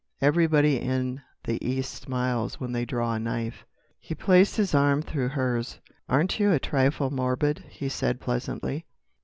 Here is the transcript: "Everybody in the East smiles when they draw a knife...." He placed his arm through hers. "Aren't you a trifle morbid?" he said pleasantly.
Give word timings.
"Everybody 0.19 0.77
in 0.79 1.21
the 1.43 1.63
East 1.63 2.01
smiles 2.01 2.59
when 2.59 2.71
they 2.71 2.85
draw 2.85 3.13
a 3.13 3.19
knife...." 3.19 3.67
He 3.99 4.15
placed 4.15 4.55
his 4.55 4.73
arm 4.73 5.03
through 5.03 5.27
hers. 5.27 5.79
"Aren't 6.09 6.39
you 6.39 6.51
a 6.51 6.57
trifle 6.59 7.11
morbid?" 7.11 7.63
he 7.69 7.87
said 7.87 8.19
pleasantly. 8.19 8.87